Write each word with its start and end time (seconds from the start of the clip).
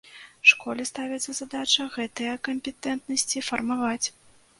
Школе 0.51 0.85
ставіцца 0.89 1.35
задача 1.39 1.85
гэтыя 1.97 2.31
кампетэнтнасці 2.47 3.45
фармаваць. 3.51 4.07